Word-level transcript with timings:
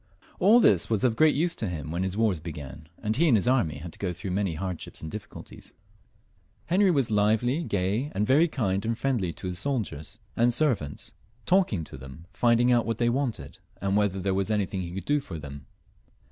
AU 0.39 0.57
this 0.57 0.89
was 0.89 1.03
of 1.03 1.15
great 1.15 1.35
use 1.35 1.53
to 1.53 1.69
him 1.69 1.91
when 1.91 2.01
his 2.01 2.17
wars 2.17 2.39
began, 2.39 2.89
and 3.03 3.17
he 3.17 3.27
and 3.27 3.37
his 3.37 3.47
army 3.47 3.75
had 3.77 3.93
to 3.93 3.99
go 3.99 4.11
through 4.11 4.31
many 4.31 4.55
hard 4.55 4.81
ships 4.81 4.99
and 5.03 5.11
difficulties. 5.11 5.75
Henry 6.65 6.89
was 6.89 7.11
lively, 7.11 7.63
gay, 7.63 8.11
and 8.15 8.25
very 8.25 8.47
kind 8.47 8.83
and 8.83 8.97
friendly 8.97 9.31
to 9.31 9.45
his 9.45 9.59
soldiers 9.59 10.17
and 10.35 10.55
servants, 10.55 11.11
talking 11.45 11.83
to 11.83 11.99
300 11.99 12.01
HENRY 12.01 12.13
IV. 12.13 12.17
[CH. 12.17 12.17
them, 12.17 12.27
finding 12.33 12.71
out 12.71 12.85
what 12.87 12.97
they 12.97 13.09
wanted, 13.09 13.59
and 13.79 13.95
whether 13.95 14.19
there 14.19 14.33
were 14.33 14.43
anything 14.49 14.81
he 14.81 14.91
could 14.91 15.05
do 15.05 15.19
for 15.19 15.37
them. 15.37 15.67